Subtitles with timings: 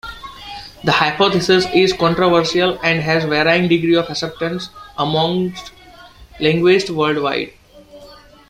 [0.83, 5.73] The hypothesis is controversial and has varying degrees of acceptance amongst
[6.39, 7.53] linguists worldwide.